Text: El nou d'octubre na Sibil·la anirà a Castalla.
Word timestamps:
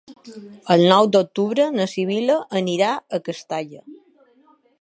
El 0.75 0.85
nou 0.91 1.09
d'octubre 1.15 1.67
na 1.75 1.87
Sibil·la 1.93 2.39
anirà 2.63 2.91
a 3.19 3.23
Castalla. 3.29 3.83